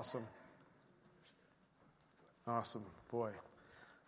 [0.00, 0.26] Awesome.
[2.46, 2.86] Awesome.
[3.10, 3.32] Boy.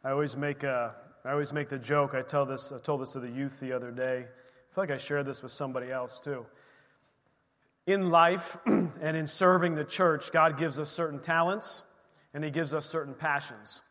[0.02, 2.14] I always make a, I always make the joke.
[2.14, 4.24] I tell this I told this to the youth the other day.
[4.24, 6.46] I feel like I shared this with somebody else too.
[7.86, 11.84] In life and in serving the church, God gives us certain talents
[12.32, 13.82] and he gives us certain passions.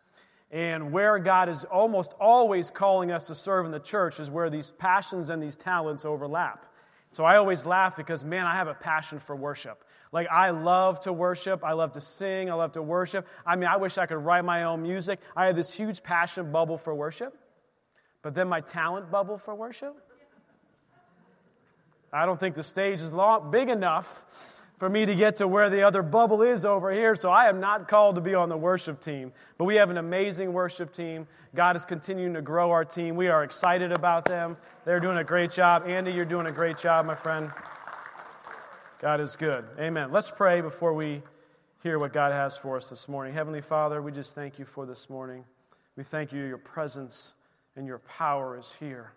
[0.50, 4.50] And where God is almost always calling us to serve in the church is where
[4.50, 6.66] these passions and these talents overlap.
[7.12, 9.84] So I always laugh because, man, I have a passion for worship.
[10.12, 11.64] Like, I love to worship.
[11.64, 12.50] I love to sing.
[12.50, 13.28] I love to worship.
[13.46, 15.20] I mean, I wish I could write my own music.
[15.36, 17.38] I have this huge passion bubble for worship.
[18.22, 19.96] But then my talent bubble for worship?
[22.14, 24.26] I don't think the stage is long, big enough
[24.78, 27.16] for me to get to where the other bubble is over here.
[27.16, 29.32] So I am not called to be on the worship team.
[29.58, 31.26] But we have an amazing worship team.
[31.56, 33.16] God is continuing to grow our team.
[33.16, 34.58] We are excited about them.
[34.84, 35.84] They're doing a great job.
[35.88, 37.52] Andy, you're doing a great job, my friend.
[39.02, 39.66] God is good.
[39.80, 40.12] Amen.
[40.12, 41.24] Let's pray before we
[41.82, 43.34] hear what God has for us this morning.
[43.34, 45.44] Heavenly Father, we just thank you for this morning.
[45.96, 47.34] We thank you, your presence
[47.76, 49.14] and your power is here.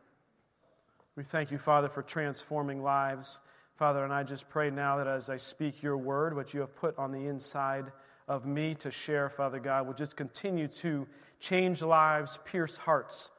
[1.16, 3.42] We thank you, Father, for transforming lives.
[3.76, 6.74] Father, and I just pray now that as I speak your word, what you have
[6.74, 7.92] put on the inside
[8.26, 11.06] of me to share, Father God, will just continue to
[11.40, 13.32] change lives, pierce hearts.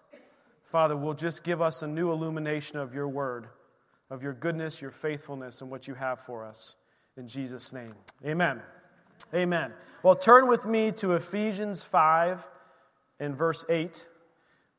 [0.63, 3.47] Father, will just give us a new illumination of your word,
[4.09, 6.75] of your goodness, your faithfulness, and what you have for us.
[7.17, 7.94] In Jesus' name.
[8.25, 8.62] Amen.
[9.34, 9.72] Amen.
[10.03, 12.47] Well, turn with me to Ephesians 5
[13.20, 14.06] and verse 8.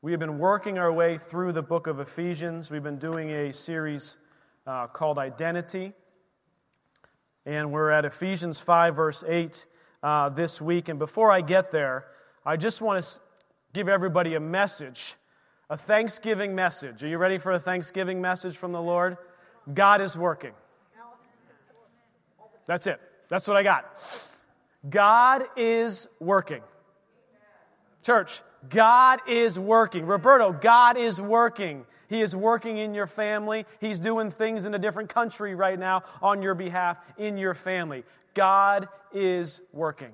[0.01, 2.69] We have been working our way through the book of Ephesians.
[2.69, 4.17] We've been doing a series
[4.67, 5.93] uh, called Identity.
[7.45, 9.65] And we're at Ephesians 5, verse 8
[10.03, 10.89] uh, this week.
[10.89, 12.05] And before I get there,
[12.45, 13.21] I just want to
[13.73, 15.15] give everybody a message,
[15.69, 17.03] a Thanksgiving message.
[17.03, 19.17] Are you ready for a Thanksgiving message from the Lord?
[19.73, 20.53] God is working.
[22.65, 22.99] That's it.
[23.29, 23.97] That's what I got.
[24.89, 26.61] God is working.
[28.03, 30.05] Church, God is working.
[30.05, 31.85] Roberto, God is working.
[32.09, 33.65] He is working in your family.
[33.79, 38.03] He's doing things in a different country right now on your behalf in your family.
[38.33, 40.13] God is working.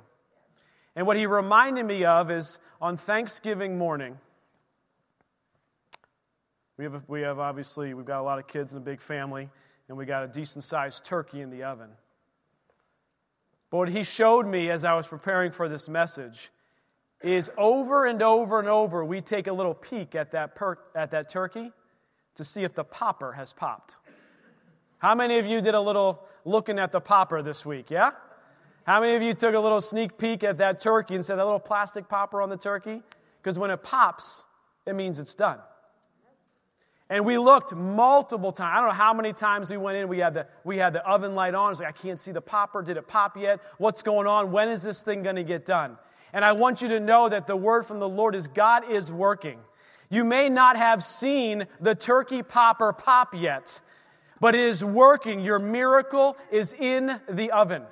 [0.95, 4.17] And what he reminded me of is on Thanksgiving morning,
[6.77, 9.49] we have, we have obviously, we've got a lot of kids in a big family,
[9.87, 11.89] and we got a decent sized turkey in the oven.
[13.69, 16.51] But what he showed me as I was preparing for this message
[17.21, 21.11] is over and over and over, we take a little peek at that, per- at
[21.11, 21.71] that turkey
[22.35, 23.97] to see if the popper has popped.
[24.97, 27.89] How many of you did a little looking at the popper this week?
[27.91, 28.11] Yeah?
[28.85, 31.45] How many of you took a little sneak peek at that turkey and said that
[31.45, 33.01] little plastic popper on the turkey?
[33.41, 34.45] Because when it pops,
[34.85, 35.59] it means it's done.
[37.13, 38.71] And we looked multiple times.
[38.73, 40.07] I don't know how many times we went in.
[40.07, 41.71] We had the, we had the oven light on.
[41.75, 42.81] Like, I can't see the popper.
[42.81, 43.59] Did it pop yet?
[43.77, 44.51] What's going on?
[44.51, 45.99] When is this thing going to get done?
[46.33, 49.11] And I want you to know that the word from the Lord is God is
[49.11, 49.59] working.
[50.09, 53.79] You may not have seen the turkey popper pop yet,
[54.39, 55.39] but it is working.
[55.39, 57.83] Your miracle is in the oven.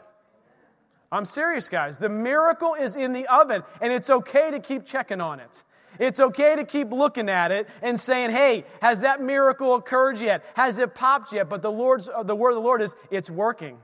[1.11, 1.99] I'm serious, guys.
[1.99, 5.63] The miracle is in the oven, and it's okay to keep checking on it.
[5.99, 10.43] It's okay to keep looking at it and saying, hey, has that miracle occurred yet?
[10.55, 11.49] Has it popped yet?
[11.49, 13.77] But the, Lord's, uh, the word of the Lord is, it's working.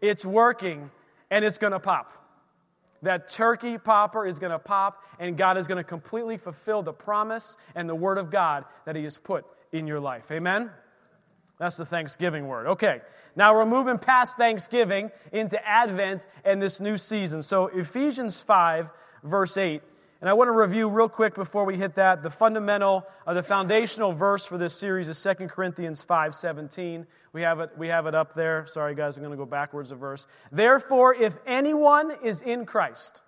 [0.00, 0.90] It's working,
[1.30, 2.24] and it's going to pop
[3.04, 6.92] that turkey popper is going to pop, and God is going to completely fulfill the
[6.92, 10.30] promise and the word of God that He has put in your life.
[10.30, 10.70] Amen?
[11.58, 12.66] That's the Thanksgiving word.
[12.66, 13.00] Okay,
[13.36, 17.42] now we're moving past Thanksgiving into Advent and this new season.
[17.42, 18.88] So, Ephesians 5,
[19.22, 19.82] verse 8.
[20.20, 22.22] And I want to review real quick before we hit that.
[22.22, 27.06] The fundamental, uh, the foundational verse for this series is 2 Corinthians 5 17.
[27.32, 28.66] We have it, we have it up there.
[28.66, 30.26] Sorry, guys, I'm going to go backwards a verse.
[30.52, 33.22] Therefore, if anyone is in Christ,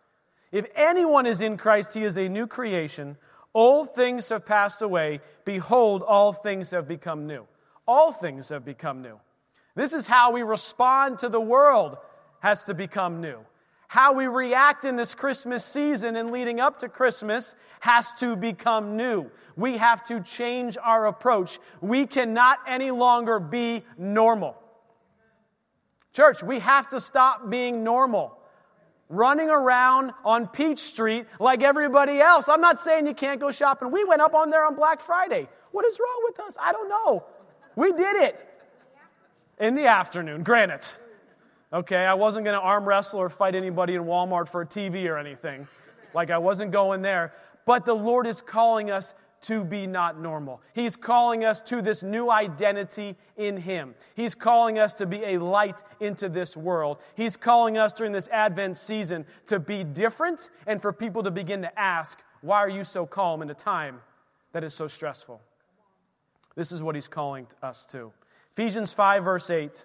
[0.53, 3.17] if anyone is in Christ, he is a new creation.
[3.53, 5.21] Old things have passed away.
[5.45, 7.47] Behold, all things have become new.
[7.89, 9.19] All things have become new.
[9.75, 11.99] This is how we respond to the world
[12.41, 13.39] has to become new.
[13.89, 18.97] How we react in this Christmas season and leading up to Christmas has to become
[18.97, 19.31] new.
[19.57, 21.59] We have to change our approach.
[21.81, 24.57] We cannot any longer be normal.
[26.13, 28.39] Church, we have to stop being normal.
[29.09, 32.49] running around on Peach Street like everybody else.
[32.49, 33.91] I'm not saying you can't go shopping.
[33.91, 35.49] We went up on there on Black Friday.
[35.73, 36.57] What is wrong with us?
[36.61, 37.25] I don't know.
[37.77, 38.49] We did it
[39.61, 40.85] in the afternoon, granted.
[41.73, 45.09] Okay, I wasn't going to arm wrestle or fight anybody in Walmart for a TV
[45.09, 45.67] or anything.
[46.15, 47.35] Like I wasn't going there.
[47.65, 50.61] But the Lord is calling us to be not normal.
[50.73, 53.95] He's calling us to this new identity in Him.
[54.15, 56.99] He's calling us to be a light into this world.
[57.15, 61.63] He's calling us during this Advent season to be different and for people to begin
[61.63, 64.01] to ask, Why are you so calm in a time
[64.53, 65.41] that is so stressful?
[66.55, 68.13] This is what He's calling us to.
[68.53, 69.85] Ephesians 5, verse 8.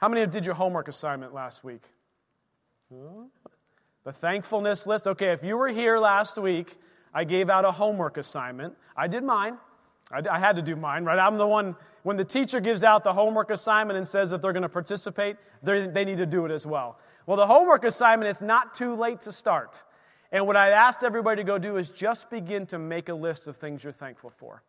[0.00, 1.82] How many did your homework assignment last week?
[4.04, 5.06] The thankfulness list.
[5.06, 6.76] Okay, if you were here last week,
[7.12, 8.74] I gave out a homework assignment.
[8.96, 9.56] I did mine.
[10.12, 11.18] I, I had to do mine, right?
[11.18, 14.52] I'm the one, when the teacher gives out the homework assignment and says that they're
[14.52, 16.98] going to participate, they need to do it as well.
[17.26, 19.82] Well, the homework assignment, it's not too late to start.
[20.30, 23.46] And what I asked everybody to go do is just begin to make a list
[23.46, 24.62] of things you're thankful for.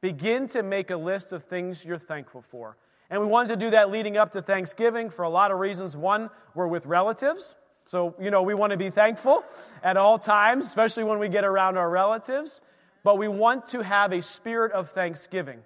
[0.00, 2.76] Begin to make a list of things you're thankful for.
[3.10, 5.96] And we wanted to do that leading up to Thanksgiving for a lot of reasons.
[5.96, 7.56] One, we're with relatives.
[7.84, 9.44] So, you know, we want to be thankful
[9.82, 12.62] at all times, especially when we get around our relatives.
[13.02, 15.58] But we want to have a spirit of thanksgiving,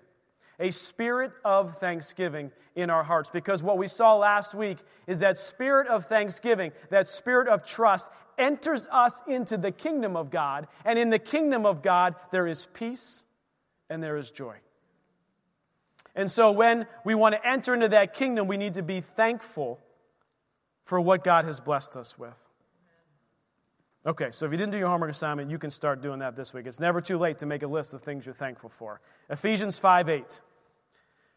[0.58, 3.28] a spirit of thanksgiving in our hearts.
[3.30, 8.10] Because what we saw last week is that spirit of thanksgiving, that spirit of trust,
[8.38, 10.66] enters us into the kingdom of God.
[10.86, 13.24] And in the kingdom of God, there is peace
[13.90, 14.56] and there is joy.
[16.14, 19.80] And so when we want to enter into that kingdom, we need to be thankful
[20.84, 22.36] for what God has blessed us with.
[24.06, 26.52] Okay, so if you didn't do your homework assignment, you can start doing that this
[26.52, 26.66] week.
[26.66, 29.00] It's never too late to make a list of things you're thankful for.
[29.30, 30.40] Ephesians 5 8.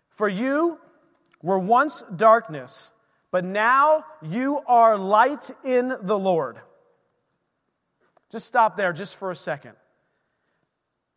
[0.09, 0.77] For you
[1.41, 2.91] were once darkness,
[3.31, 6.57] but now you are light in the Lord.
[8.31, 9.73] Just stop there just for a second.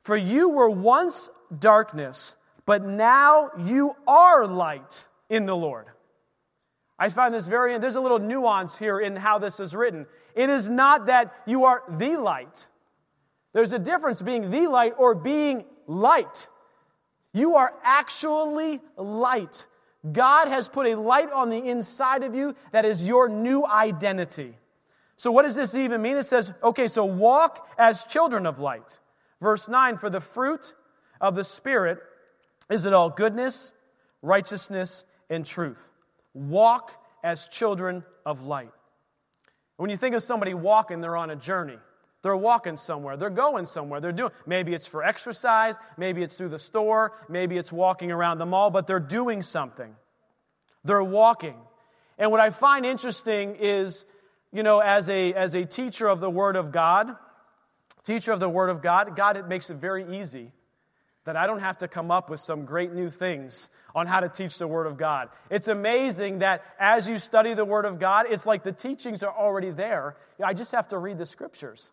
[0.03, 1.29] For you were once
[1.59, 2.37] darkness,
[2.67, 5.87] but now you are light in the Lord.
[6.99, 10.07] I find this very, there's a little nuance here in how this is written.
[10.35, 12.67] It is not that you are the light.
[13.53, 16.47] There's a difference being the light or being light.
[17.33, 19.67] You are actually light.
[20.13, 24.57] God has put a light on the inside of you that is your new identity.
[25.17, 26.17] So, what does this even mean?
[26.17, 28.99] It says, okay, so walk as children of light.
[29.41, 30.75] Verse 9, for the fruit
[31.21, 31.99] of the Spirit
[32.71, 33.73] is it all goodness,
[34.23, 35.91] righteousness, and truth.
[36.35, 38.71] Walk as children of light.
[39.77, 41.79] When you think of somebody walking, they're on a journey.
[42.23, 43.17] They're walking somewhere.
[43.17, 44.01] They're going somewhere.
[44.01, 48.39] They're doing maybe it's for exercise, maybe it's through the store, maybe it's walking around
[48.39, 49.95] the mall, but they're doing something.
[50.85, 51.57] They're walking.
[52.19, 54.05] And what I find interesting is,
[54.53, 57.17] you know, as a as a teacher of the word of God,
[58.05, 60.53] teacher of the word of God, God makes it very easy
[61.25, 64.29] that I don't have to come up with some great new things on how to
[64.29, 65.29] teach the Word of God.
[65.51, 69.35] It's amazing that as you study the Word of God, it's like the teachings are
[69.35, 70.17] already there.
[70.43, 71.93] I just have to read the Scriptures.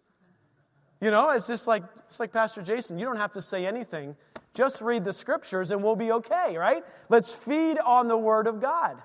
[1.02, 4.16] You know, it's just like, it's like Pastor Jason, you don't have to say anything.
[4.54, 6.84] Just read the Scriptures and we'll be okay, right?
[7.10, 8.98] Let's feed on the Word of God.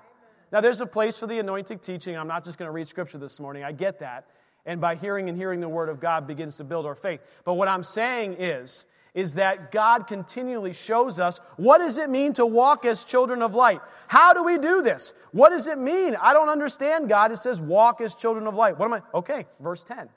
[0.53, 2.17] Now, there's a place for the anointed teaching.
[2.17, 3.65] I'm not just going to read Scripture this morning.
[3.65, 4.27] I get that.
[4.65, 7.21] And by hearing and hearing the Word of God begins to build our faith.
[7.45, 12.33] But what I'm saying is, is that God continually shows us what does it mean
[12.35, 13.81] to walk as children of light?
[14.09, 15.13] How do we do this?
[15.33, 16.17] What does it mean?
[16.17, 17.31] I don't understand, God.
[17.31, 18.79] It says walk as children of light.
[18.79, 19.03] What am I?
[19.15, 20.09] Okay, verse 10.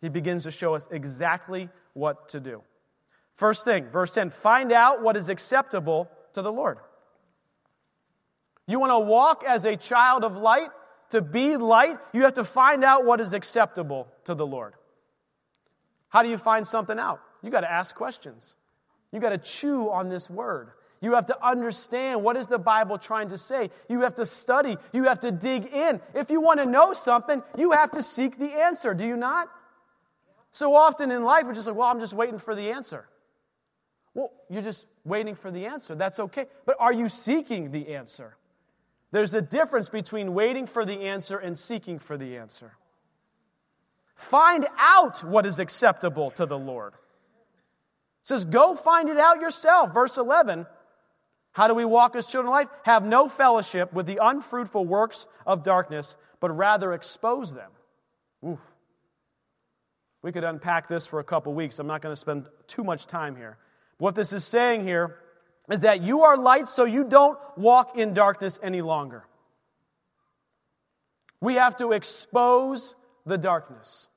[0.00, 2.62] He begins to show us exactly what to do.
[3.36, 6.78] First thing, verse 10 find out what is acceptable to the Lord.
[8.66, 10.70] You want to walk as a child of light?
[11.10, 14.74] To be light, you have to find out what is acceptable to the Lord.
[16.08, 17.20] How do you find something out?
[17.46, 18.56] You got to ask questions.
[19.12, 20.72] You got to chew on this word.
[21.00, 23.70] You have to understand what is the Bible trying to say.
[23.88, 24.76] You have to study.
[24.92, 26.00] You have to dig in.
[26.12, 28.94] If you want to know something, you have to seek the answer.
[28.94, 29.48] Do you not?
[30.50, 33.06] So often in life, we're just like, well, I'm just waiting for the answer.
[34.12, 35.94] Well, you're just waiting for the answer.
[35.94, 36.46] That's okay.
[36.64, 38.36] But are you seeking the answer?
[39.12, 42.72] There's a difference between waiting for the answer and seeking for the answer.
[44.16, 46.94] Find out what is acceptable to the Lord
[48.26, 49.94] says, Go find it out yourself.
[49.94, 50.66] Verse 11.
[51.52, 52.68] How do we walk as children of light?
[52.82, 57.70] Have no fellowship with the unfruitful works of darkness, but rather expose them.
[58.46, 58.60] Oof.
[60.22, 61.78] We could unpack this for a couple weeks.
[61.78, 63.58] I'm not going to spend too much time here.
[63.98, 65.18] What this is saying here
[65.70, 69.24] is that you are light so you don't walk in darkness any longer.
[71.40, 74.08] We have to expose the darkness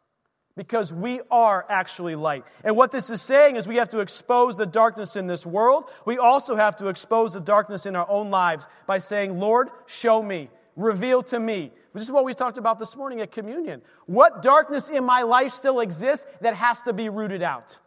[0.60, 2.44] because we are actually light.
[2.66, 5.86] And what this is saying is we have to expose the darkness in this world.
[6.06, 10.22] We also have to expose the darkness in our own lives by saying, Lord, show
[10.22, 11.72] me, reveal to me.
[11.94, 13.82] This is what we talked about this morning at communion.
[14.06, 17.78] What darkness in my life still exists that has to be rooted out?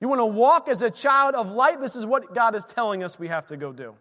[0.00, 1.80] You want to walk as a child of light?
[1.80, 3.94] This is what God is telling us we have to go do.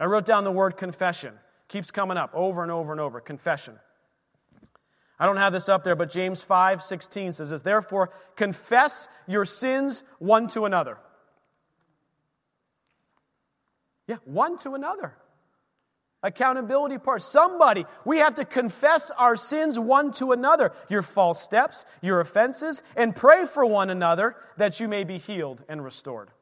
[0.00, 1.34] I wrote down the word confession.
[1.68, 3.20] Keeps coming up over and over and over.
[3.20, 3.78] Confession.
[5.22, 9.44] I don't have this up there, but James 5 16 says this Therefore, confess your
[9.44, 10.98] sins one to another.
[14.08, 15.14] Yeah, one to another.
[16.24, 17.22] Accountability part.
[17.22, 22.82] Somebody, we have to confess our sins one to another, your false steps, your offenses,
[22.96, 26.32] and pray for one another that you may be healed and restored.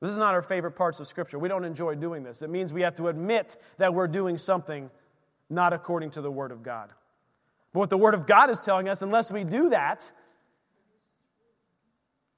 [0.00, 1.38] This is not our favorite parts of Scripture.
[1.38, 2.40] We don't enjoy doing this.
[2.40, 4.88] It means we have to admit that we're doing something
[5.50, 6.88] not according to the Word of God.
[7.72, 10.10] But what the Word of God is telling us, unless we do that,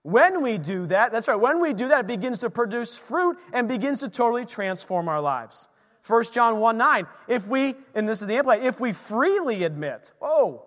[0.02, 3.38] when we do that, that's right, when we do that, it begins to produce fruit
[3.52, 5.68] and begins to totally transform our lives.
[6.06, 10.10] 1 John 1 9, if we, and this is the Amplified, if we freely admit,
[10.20, 10.64] oh,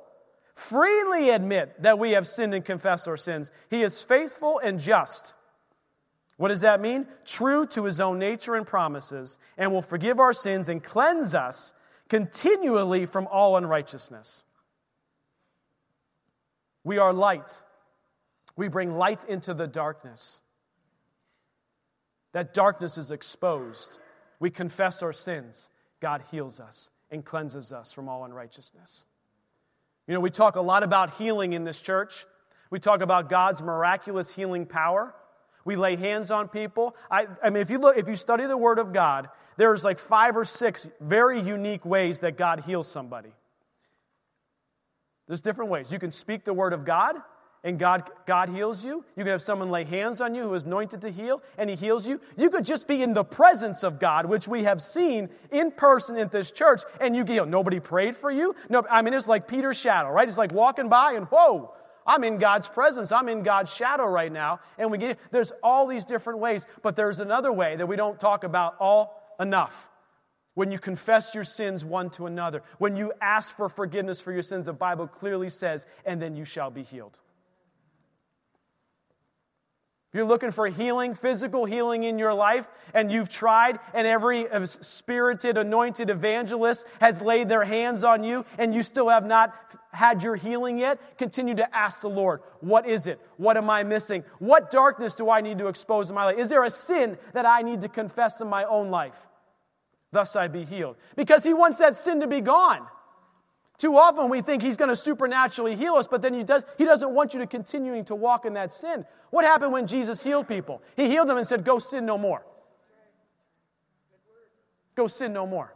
[0.53, 5.33] freely admit that we have sinned and confessed our sins, he is faithful and just.
[6.37, 7.07] What does that mean?
[7.25, 11.73] True to his own nature and promises, and will forgive our sins and cleanse us
[12.09, 14.43] continually from all unrighteousness.
[16.83, 17.61] We are light.
[18.55, 20.41] We bring light into the darkness.
[22.33, 23.99] That darkness is exposed.
[24.39, 25.69] We confess our sins.
[26.01, 29.05] God heals us and cleanses us from all unrighteousness.
[30.07, 32.25] You know, we talk a lot about healing in this church.
[32.69, 35.15] We talk about God's miraculous healing power.
[35.63, 36.95] We lay hands on people.
[37.09, 39.99] I, I mean, if you look, if you study the Word of God, there's like
[39.99, 43.31] five or six very unique ways that God heals somebody.
[45.27, 45.91] There's different ways.
[45.91, 47.15] You can speak the word of God,
[47.63, 49.03] and God, God heals you.
[49.17, 51.75] You can have someone lay hands on you who is anointed to heal, and he
[51.75, 52.21] heals you.
[52.37, 56.15] You could just be in the presence of God, which we have seen in person
[56.17, 57.49] in this church, and you get healed.
[57.49, 58.55] Nobody prayed for you.
[58.69, 60.27] No, I mean, it's like Peter's shadow, right?
[60.27, 61.73] It's like walking by, and whoa,
[62.05, 63.11] I'm in God's presence.
[63.11, 64.59] I'm in God's shadow right now.
[64.77, 68.19] And we get there's all these different ways, but there's another way that we don't
[68.19, 69.89] talk about all enough.
[70.53, 74.41] When you confess your sins one to another, when you ask for forgiveness for your
[74.41, 77.19] sins, the Bible clearly says, and then you shall be healed.
[80.15, 84.65] You're looking for healing, physical healing in your life, and you've tried, and every uh,
[84.65, 90.23] spirited, anointed evangelist has laid their hands on you, and you still have not had
[90.23, 93.19] your healing yet, continue to ask the Lord, What is it?
[93.35, 94.23] What am I missing?
[94.39, 96.37] What darkness do I need to expose in my life?
[96.37, 99.27] Is there a sin that I need to confess in my own life?
[100.13, 100.95] Thus I be healed.
[101.17, 102.87] Because He wants that sin to be gone.
[103.77, 106.85] Too often we think he's going to supernaturally heal us, but then he, does, he
[106.85, 109.05] doesn't want you to continuing to walk in that sin.
[109.31, 110.81] What happened when Jesus healed people?
[110.95, 112.45] He healed them and said, Go sin no more.
[114.95, 115.75] Go sin no more.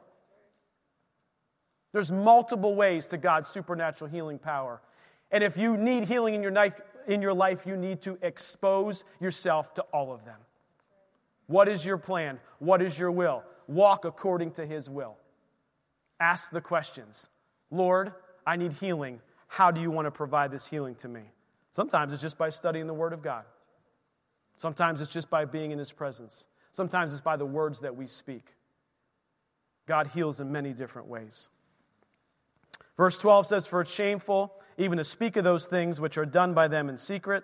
[1.91, 4.81] There's multiple ways to God's supernatural healing power.
[5.31, 9.03] And if you need healing in your life, in your life, you need to expose
[9.19, 10.37] yourself to all of them.
[11.47, 12.39] What is your plan?
[12.59, 13.43] What is your will?
[13.67, 15.17] Walk according to his will.
[16.19, 17.29] Ask the questions.
[17.71, 18.13] Lord,
[18.45, 19.19] I need healing.
[19.47, 21.21] How do you want to provide this healing to me?
[21.71, 23.43] Sometimes it's just by studying the Word of God.
[24.55, 26.47] Sometimes it's just by being in His presence.
[26.71, 28.45] Sometimes it's by the words that we speak.
[29.87, 31.49] God heals in many different ways.
[32.97, 36.53] Verse 12 says, For it's shameful even to speak of those things which are done
[36.53, 37.43] by them in secret.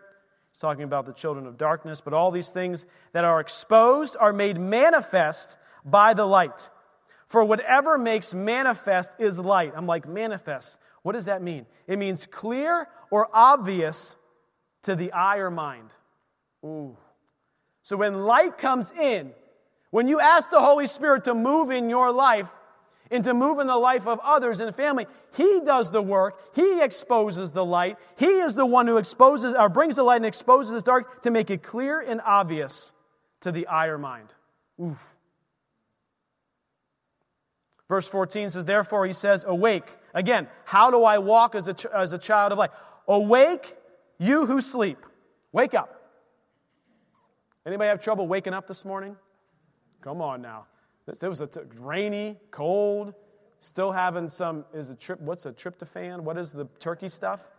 [0.51, 4.31] He's talking about the children of darkness, but all these things that are exposed are
[4.31, 6.69] made manifest by the light.
[7.35, 9.73] For whatever makes manifest is light.
[9.75, 10.79] I'm like, manifest.
[11.01, 11.65] What does that mean?
[11.85, 14.15] It means clear or obvious
[14.83, 15.89] to the eye or mind.
[16.63, 16.95] Ooh.
[17.83, 19.33] So when light comes in,
[19.91, 22.49] when you ask the Holy Spirit to move in your life
[23.11, 26.39] and to move in the life of others and family, He does the work.
[26.55, 27.97] He exposes the light.
[28.15, 31.31] He is the one who exposes or brings the light and exposes the dark to
[31.31, 32.93] make it clear and obvious
[33.41, 34.33] to the eye or mind.
[34.79, 34.95] Ooh.
[37.87, 39.87] Verse 14 says, Therefore, he says, Awake.
[40.13, 42.71] Again, how do I walk as a, as a child of light?
[43.07, 43.75] Awake,
[44.17, 44.97] you who sleep.
[45.51, 46.01] Wake up.
[47.65, 49.15] Anybody have trouble waking up this morning?
[50.01, 50.65] Come on now.
[51.07, 53.13] It was a t- rainy, cold,
[53.59, 56.21] still having some, is a trip, what's a tryptophan?
[56.21, 57.51] What is the turkey stuff?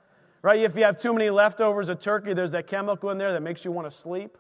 [0.43, 0.61] Right?
[0.61, 3.65] If you have too many leftovers of turkey, there's that chemical in there that makes
[3.65, 4.37] you want to sleep.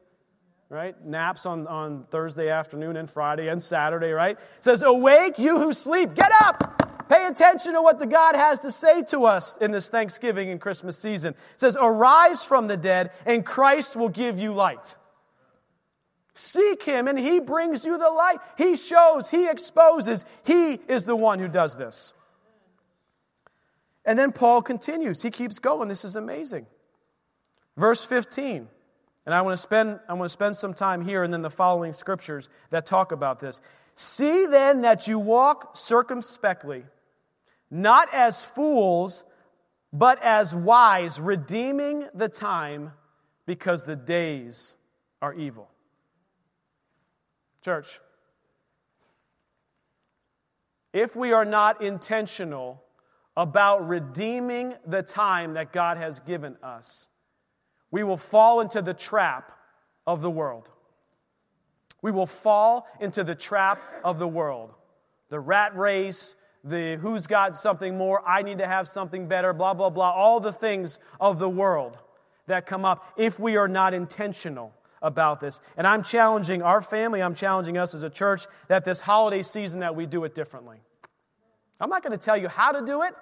[0.69, 1.03] Right?
[1.05, 4.37] Naps on, on Thursday afternoon and Friday and Saturday, right?
[4.37, 7.09] It says, Awake, you who sleep, get up!
[7.09, 10.61] Pay attention to what the God has to say to us in this Thanksgiving and
[10.61, 11.35] Christmas season.
[11.35, 14.97] It says, Arise from the dead, and Christ will give you light.
[16.35, 18.39] Seek him, and he brings you the light.
[18.59, 20.25] He shows, he exposes.
[20.45, 22.13] He is the one who does this.
[24.05, 25.23] And then Paul continues.
[25.23, 25.89] He keeps going.
[25.89, 26.67] This is amazing.
[27.77, 28.69] Verse 15.
[29.26, 31.50] And I want to spend I want to spend some time here and then the
[31.50, 33.61] following scriptures that talk about this.
[33.97, 36.85] See then that you walk circumspectly,
[37.71, 39.25] not as fools,
[39.92, 42.92] but as wise, redeeming the time
[43.47, 44.75] because the days
[45.23, 45.68] are evil.
[47.64, 48.00] Church,
[50.92, 52.83] if we are not intentional
[53.37, 57.09] about redeeming the time that God has given us,
[57.97, 59.53] we will fall into the trap
[60.07, 60.69] of the world.
[62.03, 64.75] We will fall into the trap of the world.
[65.31, 69.73] The rat race, the who's got something more, I need to have something better, blah,
[69.73, 71.97] blah, blah, all the things of the world
[72.49, 75.62] that come up if we are not intentional about this.
[75.79, 79.81] And I'm challenging our family, I'm challenging us as a church that this holiday season
[79.81, 80.76] that we do it differently.
[81.81, 83.15] I'm not going to tell you how to do it.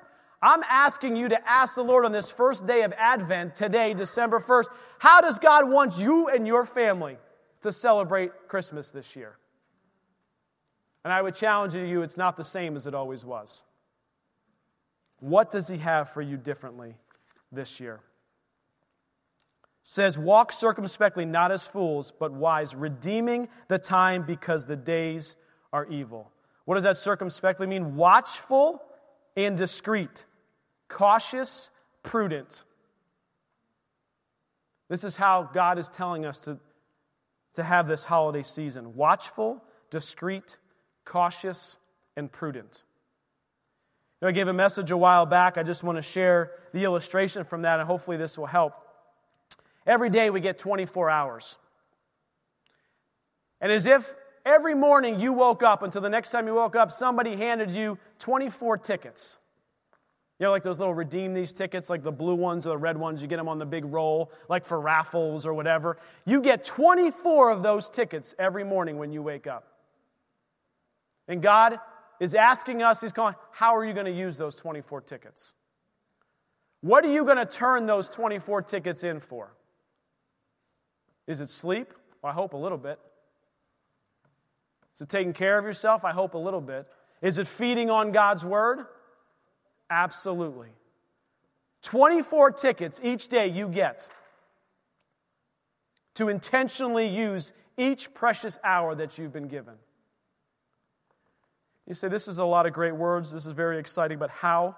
[0.44, 4.38] I'm asking you to ask the Lord on this first day of Advent, today, December
[4.38, 7.16] 1st, how does God want you and your family
[7.62, 9.38] to celebrate Christmas this year?
[11.02, 13.64] And I would challenge you, it's not the same as it always was.
[15.20, 16.94] What does He have for you differently
[17.50, 18.00] this year?
[19.82, 25.36] says, Walk circumspectly, not as fools, but wise, redeeming the time because the days
[25.72, 26.30] are evil.
[26.66, 27.96] What does that circumspectly mean?
[27.96, 28.82] Watchful
[29.36, 30.24] and discreet
[30.88, 31.70] cautious,
[32.02, 32.62] prudent.
[34.88, 36.58] This is how God is telling us to,
[37.54, 40.56] to have this holiday season watchful, discreet,
[41.04, 41.76] cautious,
[42.16, 42.82] and prudent.
[44.20, 45.58] You know, I gave a message a while back.
[45.58, 48.74] I just want to share the illustration from that, and hopefully, this will help.
[49.86, 51.58] Every day we get 24 hours.
[53.60, 56.92] And as if every morning you woke up until the next time you woke up,
[56.92, 59.38] somebody handed you 24 tickets.
[60.44, 62.98] You know, like those little redeem these tickets, like the blue ones or the red
[62.98, 65.96] ones, you get them on the big roll, like for raffles or whatever.
[66.26, 69.66] You get 24 of those tickets every morning when you wake up.
[71.28, 71.78] And God
[72.20, 75.54] is asking us, He's calling, how are you going to use those 24 tickets?
[76.82, 79.56] What are you going to turn those 24 tickets in for?
[81.26, 81.94] Is it sleep?
[82.20, 82.98] Well, I hope a little bit.
[84.94, 86.04] Is it taking care of yourself?
[86.04, 86.86] I hope a little bit.
[87.22, 88.84] Is it feeding on God's word?
[89.94, 90.70] Absolutely.
[91.82, 94.08] 24 tickets each day you get
[96.14, 99.74] to intentionally use each precious hour that you've been given.
[101.86, 103.30] You say, This is a lot of great words.
[103.30, 104.74] This is very exciting, but how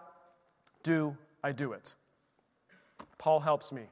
[0.82, 1.94] do I do it?
[3.16, 3.84] Paul helps me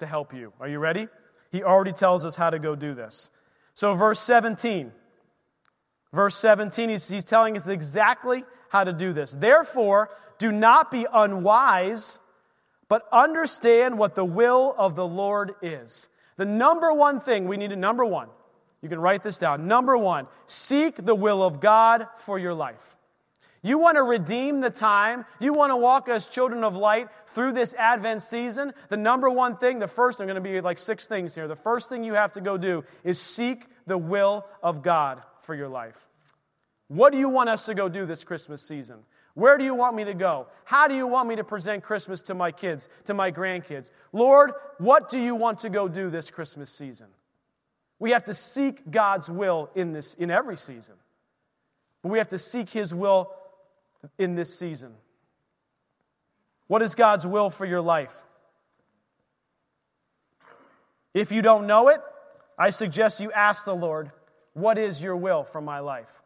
[0.00, 0.52] to help you.
[0.60, 1.08] Are you ready?
[1.52, 3.30] He already tells us how to go do this.
[3.72, 4.92] So, verse 17.
[6.12, 9.32] Verse 17, he's, he's telling us exactly how to do this.
[9.32, 12.18] Therefore, do not be unwise,
[12.88, 16.08] but understand what the will of the Lord is.
[16.36, 18.28] The number one thing we need to, number one,
[18.82, 19.66] you can write this down.
[19.66, 22.96] Number one, seek the will of God for your life.
[23.62, 27.52] You want to redeem the time, you want to walk as children of light through
[27.52, 28.72] this Advent season.
[28.90, 31.48] The number one thing, the first, I'm going to be like six things here.
[31.48, 35.54] The first thing you have to go do is seek the will of God for
[35.54, 36.08] your life.
[36.88, 38.98] What do you want us to go do this Christmas season?
[39.34, 40.46] Where do you want me to go?
[40.64, 43.90] How do you want me to present Christmas to my kids, to my grandkids?
[44.12, 47.08] Lord, what do you want to go do this Christmas season?
[47.98, 50.94] We have to seek God's will in this in every season.
[52.02, 53.30] But we have to seek his will
[54.18, 54.92] in this season.
[56.66, 58.14] What is God's will for your life?
[61.14, 62.00] If you don't know it,
[62.58, 64.10] I suggest you ask the Lord,
[64.54, 66.22] What is your will for my life?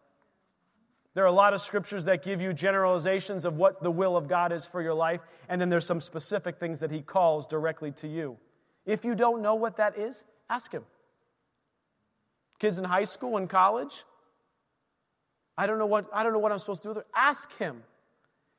[1.14, 4.28] There are a lot of scriptures that give you generalizations of what the will of
[4.28, 7.90] God is for your life, and then there's some specific things that He calls directly
[7.92, 8.36] to you.
[8.86, 10.84] If you don't know what that is, ask Him.
[12.60, 14.04] Kids in high school and college,
[15.58, 17.06] I don't know what, I don't know what I'm supposed to do with it.
[17.14, 17.82] Ask Him.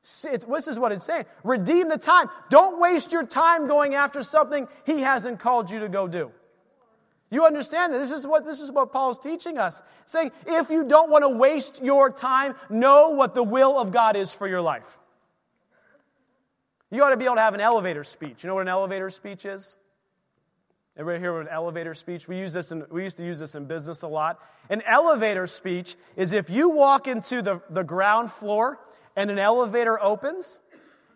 [0.02, 1.24] It's, this is what it's saying.
[1.44, 2.28] Redeem the time.
[2.50, 6.32] Don't waste your time going after something He hasn't called you to go do.
[7.32, 9.80] You understand that this is what this is what Paul's teaching us.
[10.04, 14.16] Saying if you don't want to waste your time, know what the will of God
[14.16, 14.98] is for your life.
[16.90, 18.44] You ought to be able to have an elevator speech.
[18.44, 19.78] You know what an elevator speech is?
[20.98, 22.28] Everybody hear an elevator speech?
[22.28, 24.38] We use this in, we used to use this in business a lot.
[24.68, 28.78] An elevator speech is if you walk into the, the ground floor
[29.16, 30.60] and an elevator opens,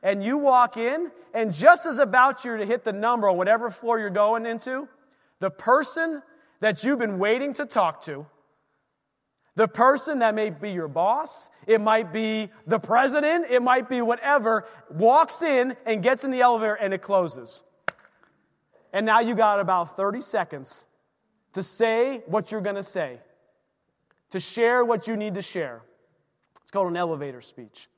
[0.02, 3.68] and you walk in, and just as about you to hit the number on whatever
[3.68, 4.88] floor you're going into,
[5.40, 6.22] the person
[6.61, 8.27] that you've been waiting to talk to,
[9.57, 14.03] the person that may be your boss, it might be the president, it might be
[14.03, 17.64] whatever, walks in and gets in the elevator and it closes.
[18.92, 20.87] And now you got about 30 seconds
[21.53, 23.18] to say what you're going to say,
[24.31, 25.83] to share what you need to share.
[26.62, 27.88] It's called an elevator speech.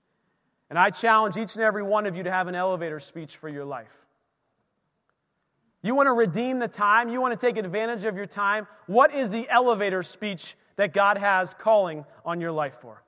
[0.71, 3.49] And I challenge each and every one of you to have an elevator speech for
[3.49, 4.07] your life.
[5.83, 8.67] You want to redeem the time, you want to take advantage of your time.
[8.87, 13.03] What is the elevator speech that God has calling on your life for?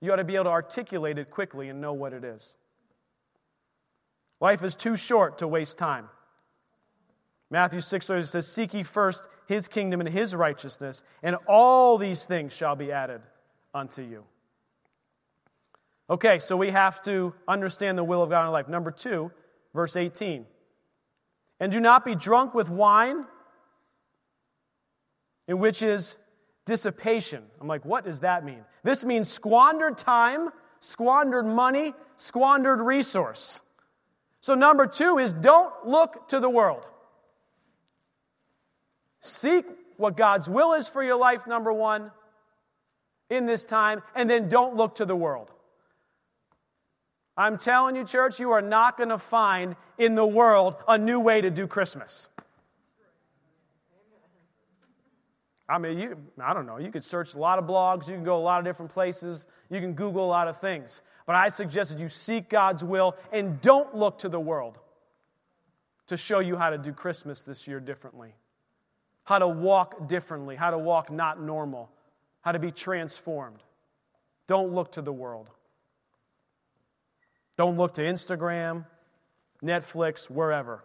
[0.00, 2.56] You ought to be able to articulate it quickly and know what it is.
[4.40, 6.08] Life is too short to waste time.
[7.48, 12.52] Matthew 6 says, Seek ye first his kingdom and his righteousness, and all these things
[12.52, 13.20] shall be added
[13.72, 14.24] unto you.
[16.10, 18.68] Okay, so we have to understand the will of God in our life.
[18.68, 19.30] Number two,
[19.74, 20.46] verse 18.
[21.62, 23.24] And do not be drunk with wine,
[25.46, 26.16] in which is
[26.64, 27.44] dissipation.
[27.60, 28.64] I'm like, what does that mean?
[28.82, 30.48] This means squandered time,
[30.80, 33.60] squandered money, squandered resource.
[34.40, 36.84] So, number two is don't look to the world.
[39.20, 39.64] Seek
[39.98, 42.10] what God's will is for your life, number one,
[43.30, 45.52] in this time, and then don't look to the world.
[47.36, 51.18] I'm telling you, church, you are not going to find in the world a new
[51.18, 52.28] way to do Christmas.
[55.68, 56.76] I mean, you, I don't know.
[56.76, 59.46] You could search a lot of blogs, you can go a lot of different places,
[59.70, 61.00] you can Google a lot of things.
[61.26, 64.78] But I suggest that you seek God's will and don't look to the world
[66.08, 68.34] to show you how to do Christmas this year differently,
[69.24, 71.90] how to walk differently, how to walk not normal,
[72.42, 73.62] how to be transformed.
[74.48, 75.48] Don't look to the world.
[77.56, 78.86] Don't look to Instagram,
[79.62, 80.84] Netflix, wherever.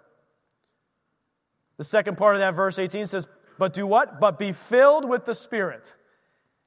[1.77, 3.27] The second part of that verse 18 says,
[3.57, 4.19] But do what?
[4.19, 5.93] But be filled with the Spirit.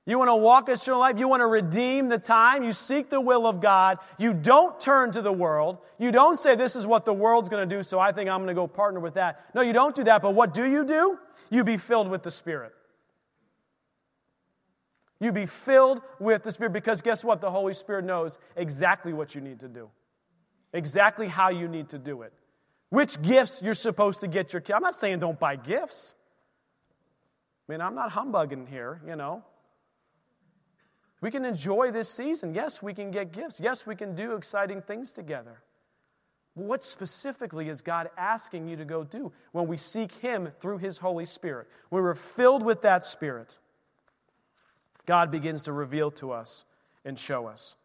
[0.07, 1.19] You want to walk a strong life.
[1.19, 2.65] You want to redeem the time.
[2.65, 3.99] You seek the will of God.
[4.19, 5.79] You don't turn to the world.
[5.99, 8.39] You don't say, This is what the world's going to do, so I think I'm
[8.39, 9.45] going to go partner with that.
[9.55, 10.23] No, you don't do that.
[10.23, 11.19] But what do you do?
[11.51, 12.73] You be filled with the Spirit.
[15.21, 17.41] You be filled with the Spirit because guess what?
[17.41, 19.91] The Holy Spirit knows exactly what you need to do,
[20.73, 22.33] exactly how you need to do it,
[22.89, 24.75] which gifts you're supposed to get your kids.
[24.75, 26.15] I'm not saying don't buy gifts.
[27.69, 29.45] I mean, I'm not humbugging here, you know.
[31.21, 32.55] We can enjoy this season.
[32.55, 33.61] Yes, we can get gifts.
[33.61, 35.63] Yes, we can do exciting things together.
[36.55, 40.99] What specifically is God asking you to go do when we seek Him through His
[40.99, 41.69] Holy Spirit?
[41.91, 43.59] When we're filled with that Spirit,
[45.07, 46.65] God begins to reveal to us
[47.05, 47.77] and show us.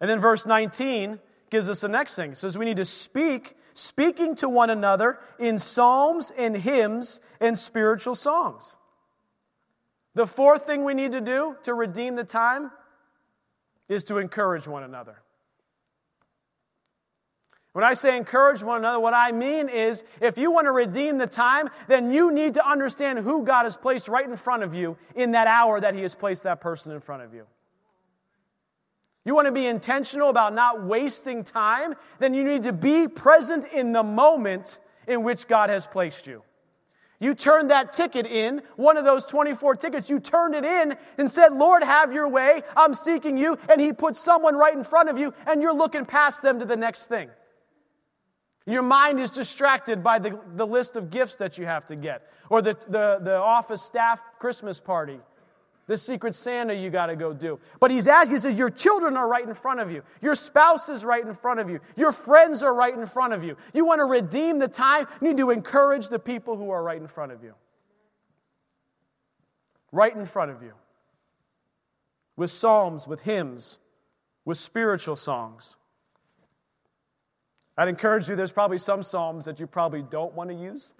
[0.00, 1.18] And then verse 19
[1.50, 2.32] gives us the next thing.
[2.32, 7.58] It says we need to speak, speaking to one another in psalms and hymns and
[7.58, 8.76] spiritual songs.
[10.14, 12.70] The fourth thing we need to do to redeem the time
[13.88, 15.16] is to encourage one another.
[17.78, 21.16] When I say encourage one another, what I mean is if you want to redeem
[21.16, 24.74] the time, then you need to understand who God has placed right in front of
[24.74, 27.46] you in that hour that He has placed that person in front of you.
[29.24, 33.64] You want to be intentional about not wasting time, then you need to be present
[33.66, 36.42] in the moment in which God has placed you.
[37.20, 41.30] You turned that ticket in, one of those 24 tickets, you turned it in and
[41.30, 42.62] said, Lord, have your way.
[42.76, 43.56] I'm seeking you.
[43.68, 46.64] And He put someone right in front of you, and you're looking past them to
[46.64, 47.28] the next thing.
[48.68, 52.30] Your mind is distracted by the, the list of gifts that you have to get,
[52.50, 55.18] or the, the, the office staff Christmas party,
[55.86, 57.58] the secret Santa you got to go do.
[57.80, 60.02] But he's asking, he says, Your children are right in front of you.
[60.20, 61.80] Your spouse is right in front of you.
[61.96, 63.56] Your friends are right in front of you.
[63.72, 67.00] You want to redeem the time, you need to encourage the people who are right
[67.00, 67.54] in front of you.
[69.92, 70.74] Right in front of you.
[72.36, 73.78] With psalms, with hymns,
[74.44, 75.77] with spiritual songs.
[77.78, 80.94] I'd encourage you, there's probably some psalms that you probably don't want to use.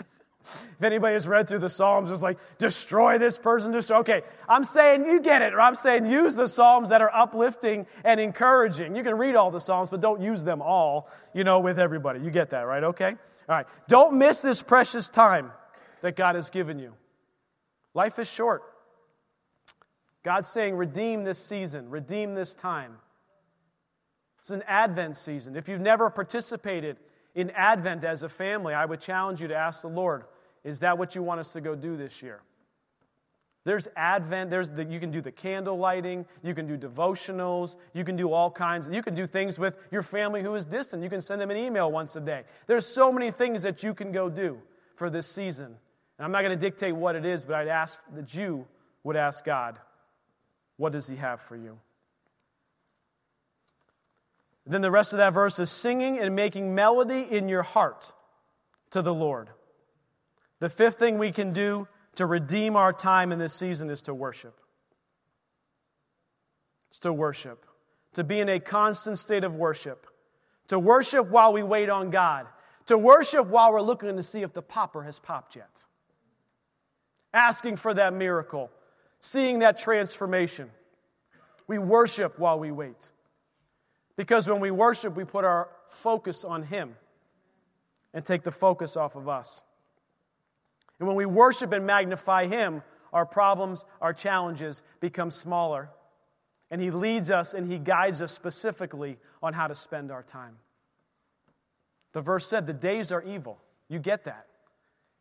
[0.78, 3.98] If anybody has read through the Psalms, it's like, destroy this person, destroy.
[3.98, 7.86] Okay, I'm saying you get it, or I'm saying use the Psalms that are uplifting
[8.04, 8.96] and encouraging.
[8.96, 12.20] You can read all the Psalms, but don't use them all, you know, with everybody.
[12.20, 12.82] You get that, right?
[12.82, 13.10] Okay?
[13.10, 13.66] All right.
[13.88, 15.52] Don't miss this precious time
[16.00, 16.94] that God has given you.
[17.92, 18.62] Life is short.
[20.24, 22.96] God's saying, redeem this season, redeem this time.
[24.48, 25.56] It's an Advent season.
[25.56, 26.96] If you've never participated
[27.34, 30.24] in Advent as a family, I would challenge you to ask the Lord,
[30.64, 32.40] is that what you want us to go do this year?
[33.64, 38.04] There's Advent, there's the, you can do the candle lighting, you can do devotionals, you
[38.04, 41.02] can do all kinds, you can do things with your family who is distant.
[41.02, 42.44] You can send them an email once a day.
[42.66, 44.56] There's so many things that you can go do
[44.96, 45.66] for this season.
[45.66, 48.66] And I'm not going to dictate what it is, but I'd ask that you
[49.04, 49.78] would ask God,
[50.78, 51.78] what does He have for you?
[54.68, 58.12] Then the rest of that verse is singing and making melody in your heart
[58.90, 59.48] to the Lord.
[60.60, 64.14] The fifth thing we can do to redeem our time in this season is to
[64.14, 64.60] worship.
[66.90, 67.64] It's to worship,
[68.12, 70.06] to be in a constant state of worship,
[70.68, 72.46] to worship while we wait on God,
[72.86, 75.84] to worship while we're looking to see if the popper has popped yet,
[77.32, 78.70] asking for that miracle,
[79.20, 80.70] seeing that transformation.
[81.66, 83.10] We worship while we wait.
[84.18, 86.96] Because when we worship, we put our focus on Him
[88.12, 89.62] and take the focus off of us.
[90.98, 95.88] And when we worship and magnify Him, our problems, our challenges become smaller.
[96.72, 100.56] And He leads us and He guides us specifically on how to spend our time.
[102.12, 103.60] The verse said, The days are evil.
[103.88, 104.46] You get that.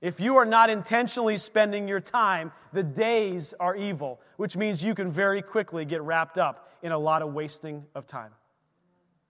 [0.01, 4.95] If you are not intentionally spending your time, the days are evil, which means you
[4.95, 8.31] can very quickly get wrapped up in a lot of wasting of time.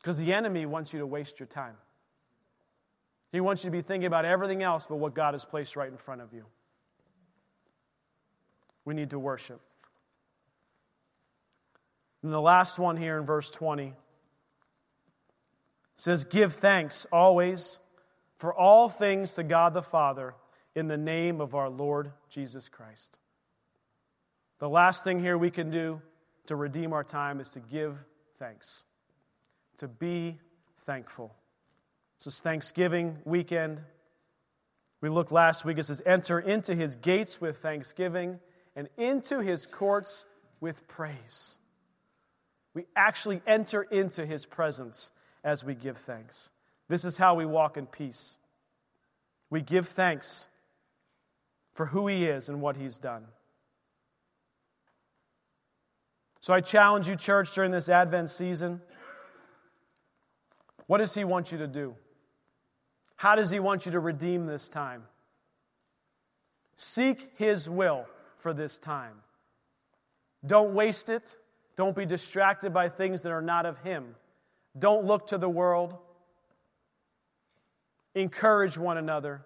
[0.07, 1.75] Because the enemy wants you to waste your time.
[3.33, 5.91] He wants you to be thinking about everything else but what God has placed right
[5.91, 6.45] in front of you.
[8.85, 9.59] We need to worship.
[12.23, 13.91] And the last one here in verse 20
[15.97, 17.77] says, Give thanks always
[18.37, 20.35] for all things to God the Father
[20.73, 23.17] in the name of our Lord Jesus Christ.
[24.59, 26.01] The last thing here we can do
[26.45, 27.97] to redeem our time is to give
[28.39, 28.85] thanks,
[29.77, 30.37] to be
[30.85, 31.33] thankful.
[32.17, 33.79] This is Thanksgiving weekend.
[35.01, 38.39] We looked last week, it says, Enter into his gates with thanksgiving
[38.75, 40.25] and into his courts
[40.59, 41.59] with praise.
[42.73, 45.11] We actually enter into his presence
[45.43, 46.51] as we give thanks.
[46.89, 48.37] This is how we walk in peace.
[49.49, 50.47] We give thanks
[51.73, 53.23] for who he is and what he's done.
[56.39, 58.81] So I challenge you, church, during this Advent season.
[60.87, 61.95] What does he want you to do?
[63.17, 65.03] How does He want you to redeem this time?
[66.77, 68.05] Seek His will
[68.37, 69.15] for this time.
[70.45, 71.35] Don't waste it.
[71.75, 74.15] Don't be distracted by things that are not of Him.
[74.77, 75.97] Don't look to the world.
[78.13, 79.41] Encourage one another.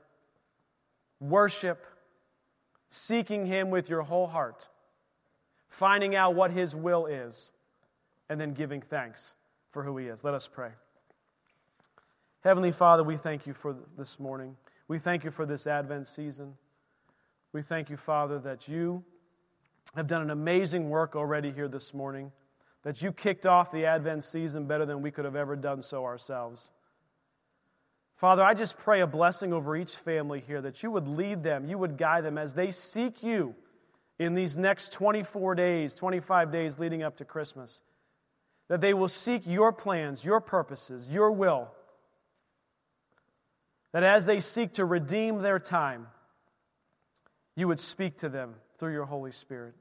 [1.22, 1.86] Worship.
[2.90, 4.68] Seeking Him with your whole heart.
[5.70, 7.54] Finding out what His will is.
[8.28, 9.34] And then giving thanks
[9.72, 10.26] for who He is.
[10.26, 10.72] Let us pray.
[12.44, 14.56] Heavenly Father, we thank you for this morning.
[14.88, 16.56] We thank you for this Advent season.
[17.54, 19.04] We thank you, Father, that you
[19.96, 22.32] have done an amazing work already here this morning,
[22.82, 26.04] that you kicked off the Advent season better than we could have ever done so
[26.04, 26.72] ourselves.
[28.16, 31.68] Father, I just pray a blessing over each family here that you would lead them,
[31.68, 33.54] you would guide them as they seek you
[34.18, 37.84] in these next 24 days, 25 days leading up to Christmas.
[38.68, 41.70] That they will seek your plans, your purposes, your will
[43.94, 46.08] that as they seek to redeem their time,
[47.56, 49.76] you would speak to them through your Holy Spirit.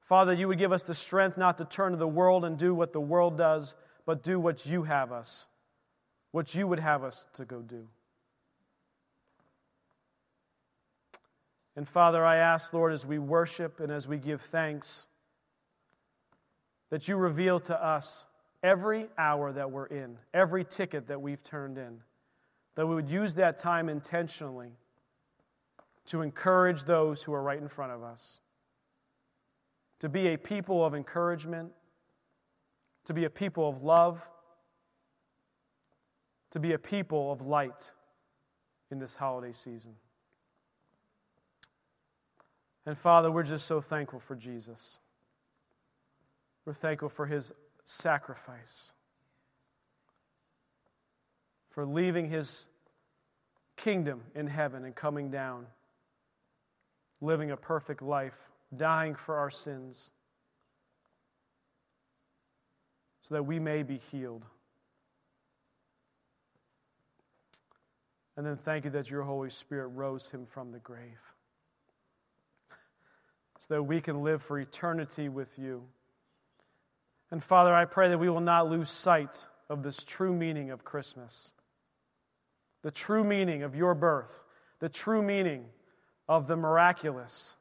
[0.00, 2.74] Father, you would give us the strength not to turn to the world and do
[2.74, 3.74] what the world does,
[4.06, 5.48] but do what you have us,
[6.32, 7.86] what you would have us to go do.
[11.76, 15.06] And Father, I ask, Lord, as we worship and as we give thanks,
[16.90, 18.26] that you reveal to us
[18.62, 22.00] every hour that we're in, every ticket that we've turned in
[22.80, 24.70] that we would use that time intentionally
[26.06, 28.40] to encourage those who are right in front of us,
[29.98, 31.70] to be a people of encouragement,
[33.04, 34.26] to be a people of love,
[36.52, 37.90] to be a people of light
[38.90, 39.92] in this holiday season.
[42.86, 45.00] And Father, we're just so thankful for Jesus.
[46.64, 47.52] We're thankful for his
[47.84, 48.94] sacrifice,
[51.68, 52.66] for leaving his
[53.80, 55.66] kingdom in heaven and coming down,
[57.20, 58.36] living a perfect life,
[58.76, 60.10] dying for our sins,
[63.22, 64.44] so that we may be healed.
[68.36, 71.20] And then thank you that your Holy Spirit rose him from the grave,
[73.60, 75.82] so that we can live for eternity with you.
[77.30, 80.84] And Father, I pray that we will not lose sight of this true meaning of
[80.84, 81.52] Christmas
[82.82, 84.42] the true meaning of your birth,
[84.78, 85.64] the true meaning
[86.28, 87.56] of the miraculous.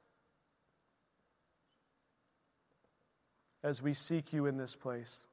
[3.64, 5.28] As we seek you in this place,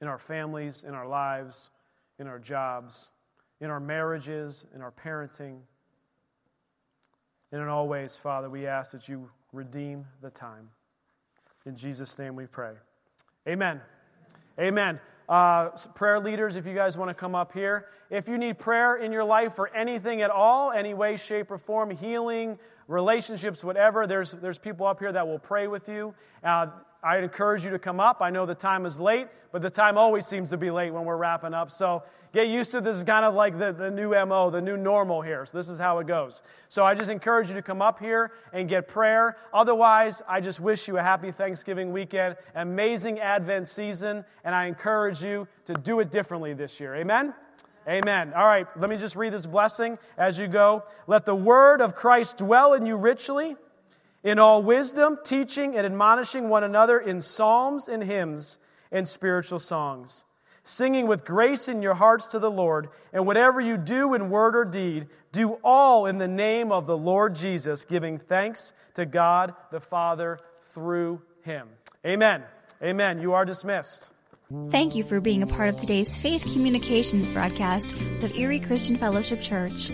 [0.00, 1.70] in our families, in our lives,
[2.18, 3.10] in our jobs,
[3.60, 5.58] in our marriages, in our parenting.
[7.52, 10.68] And in all ways, Father, we ask that you redeem the time.
[11.66, 12.72] In Jesus' name we pray.
[13.46, 13.80] Amen.
[14.58, 15.00] Amen.
[15.30, 17.86] Uh, prayer leaders, if you guys want to come up here.
[18.10, 21.56] If you need prayer in your life for anything at all, any way, shape, or
[21.56, 26.12] form, healing, relationships, whatever, there's, there's people up here that will pray with you.
[26.42, 26.66] Uh,
[27.02, 28.20] I encourage you to come up.
[28.20, 31.04] I know the time is late, but the time always seems to be late when
[31.04, 31.70] we're wrapping up.
[31.70, 32.02] So
[32.34, 35.22] get used to this is kind of like the, the new MO, the new normal
[35.22, 35.46] here.
[35.46, 36.42] So this is how it goes.
[36.68, 39.38] So I just encourage you to come up here and get prayer.
[39.54, 45.22] Otherwise, I just wish you a happy Thanksgiving weekend, amazing Advent season, and I encourage
[45.22, 46.96] you to do it differently this year.
[46.96, 47.32] Amen?
[47.88, 48.32] Amen.
[48.36, 50.84] All right, let me just read this blessing as you go.
[51.06, 53.56] Let the word of Christ dwell in you richly
[54.22, 58.58] in all wisdom, teaching and admonishing one another in psalms and hymns
[58.92, 60.24] and spiritual songs,
[60.64, 62.88] singing with grace in your hearts to the Lord.
[63.12, 66.96] And whatever you do in word or deed, do all in the name of the
[66.96, 71.68] Lord Jesus, giving thanks to God the Father through him.
[72.04, 72.42] Amen.
[72.82, 73.20] Amen.
[73.20, 74.10] You are dismissed.
[74.70, 79.40] Thank you for being a part of today's Faith Communications broadcast of Erie Christian Fellowship
[79.40, 79.90] Church.